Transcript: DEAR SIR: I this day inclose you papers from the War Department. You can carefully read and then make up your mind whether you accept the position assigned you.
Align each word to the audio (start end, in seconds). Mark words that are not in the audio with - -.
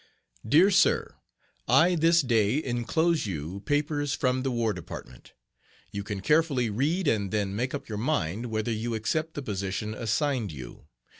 DEAR 0.43 0.71
SIR: 0.71 1.13
I 1.67 1.93
this 1.93 2.23
day 2.23 2.57
inclose 2.63 3.27
you 3.27 3.59
papers 3.67 4.15
from 4.15 4.41
the 4.41 4.49
War 4.49 4.73
Department. 4.73 5.33
You 5.91 6.01
can 6.03 6.21
carefully 6.21 6.71
read 6.71 7.07
and 7.07 7.29
then 7.29 7.55
make 7.55 7.75
up 7.75 7.87
your 7.87 7.99
mind 7.99 8.47
whether 8.47 8.71
you 8.71 8.95
accept 8.95 9.35
the 9.35 9.43
position 9.43 9.93
assigned 9.93 10.51
you. 10.51 10.87